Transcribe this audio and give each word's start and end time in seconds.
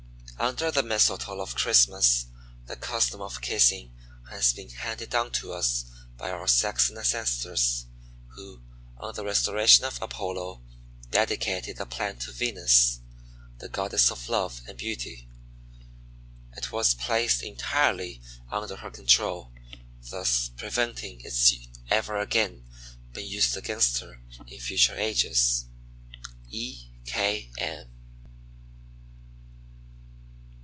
Under 0.39 0.71
the 0.71 0.81
Mistletoe 0.81 1.39
of 1.39 1.53
Christmas, 1.53 2.25
the 2.65 2.75
custom 2.75 3.21
of 3.21 3.41
kissing 3.41 3.93
has 4.31 4.53
been 4.53 4.71
handed 4.71 5.11
down 5.11 5.29
to 5.33 5.53
us 5.53 5.85
by 6.17 6.31
our 6.31 6.47
Saxon 6.47 6.97
ancestors, 6.97 7.85
who, 8.29 8.59
on 8.97 9.13
the 9.13 9.23
restoration 9.23 9.85
of 9.85 10.01
Apollo, 10.01 10.63
dedicated 11.11 11.77
the 11.77 11.85
plant 11.85 12.21
to 12.21 12.31
Venus, 12.31 13.01
the 13.59 13.69
Goddess 13.69 14.09
of 14.09 14.27
Love 14.29 14.61
and 14.67 14.79
Beauty. 14.79 15.27
It 16.57 16.71
was 16.71 16.95
placed 16.95 17.43
entirely 17.43 18.19
under 18.49 18.77
her 18.77 18.89
control, 18.89 19.51
thus 20.09 20.49
preventing 20.57 21.21
its 21.21 21.53
ever 21.91 22.17
again 22.19 22.65
being 23.13 23.27
used 23.29 23.55
against 23.55 23.99
her 23.99 24.19
in 24.47 24.59
future 24.59 24.95
ages. 24.95 25.67
_E. 26.51 26.87
K. 27.05 27.51
M. 27.59 27.89